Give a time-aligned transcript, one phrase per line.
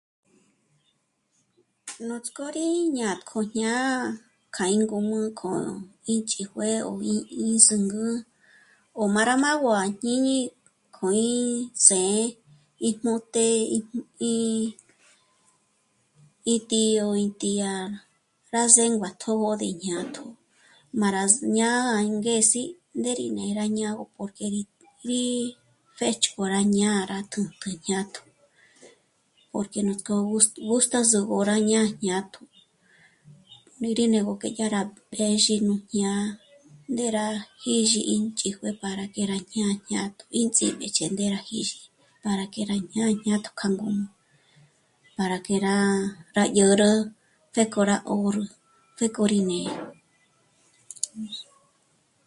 [2.07, 2.65] Nuts'k'ó rí
[2.97, 3.87] ñátk'o ñá'a
[4.55, 5.51] k'a í ngum'ü k'ó
[6.13, 7.11] ínchíjué mí
[7.45, 8.07] y zǚngü
[9.01, 10.37] o má rá nguá'a à jñíñi
[10.95, 12.17] k'o ínsé'e
[12.87, 13.45] íjmùjte
[16.55, 17.71] ítío ítía,
[18.53, 20.25] rá zéngua tjö̌pji jñátjo.
[20.99, 22.63] Má rá zǜñá'a angezi
[22.97, 24.61] ndé rí né'e rá ñágö porque rí...
[25.07, 25.21] rí
[25.95, 28.21] pjéch'k'o rá ñá'a rá tjǚntjü jñátjo
[29.53, 30.39] porque nuts'k'ó ró
[30.69, 32.41] gusta só'o rá jñá'a jñátjo
[33.79, 36.23] mí rí né'egö k'e yá rá pézhi nú jñá'a
[36.91, 37.25] ndé rá
[37.63, 41.79] jízhi ínchíjué para que rá jñá'a jñátjo ínts'ímbéjche ndé rá 'íxi
[42.23, 44.05] para que rá jñá'a jñátjo kja ngǔm'ü
[45.17, 45.75] para que rá
[46.55, 46.91] dyä̀rä
[47.53, 48.43] pjéko rá 'órü,
[48.95, 49.73] pjéko rí né'e